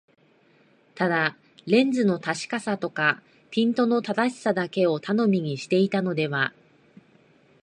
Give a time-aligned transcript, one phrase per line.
[0.95, 6.55] ただレンズの確かさとかピントの正しさだけを頼みにしていたのでは、